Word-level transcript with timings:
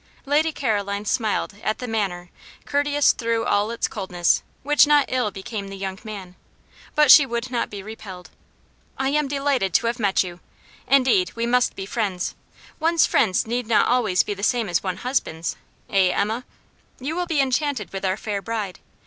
Lady 0.25 0.51
Caroline 0.51 1.05
smiled 1.05 1.53
at 1.61 1.77
the 1.77 1.87
manner, 1.87 2.31
courteous 2.65 3.11
through 3.13 3.45
all 3.45 3.69
its 3.69 3.87
coldness, 3.87 4.41
which 4.63 4.87
not 4.87 5.05
ill 5.09 5.29
became 5.29 5.67
the 5.67 5.77
young 5.77 5.99
man. 6.03 6.33
But 6.95 7.11
she 7.11 7.23
would 7.23 7.51
not 7.51 7.69
be 7.69 7.83
repelled. 7.83 8.31
"I 8.97 9.09
am 9.09 9.27
delighted 9.27 9.75
to 9.75 9.85
have 9.85 9.99
met 9.99 10.23
you. 10.23 10.39
Indeed, 10.87 11.33
we 11.35 11.45
must 11.45 11.75
be 11.75 11.85
friends. 11.85 12.33
One's 12.79 13.05
friends 13.05 13.45
need 13.45 13.67
not 13.67 13.87
always 13.87 14.23
be 14.23 14.33
the 14.33 14.41
same 14.41 14.69
as 14.69 14.81
one's 14.81 15.01
husband's, 15.01 15.55
eh, 15.87 16.07
Emma? 16.11 16.45
You 16.99 17.15
will 17.15 17.27
be 17.27 17.39
enchanted 17.39 17.93
with 17.93 18.03
our 18.03 18.17
fair 18.17 18.41
bride. 18.41 18.79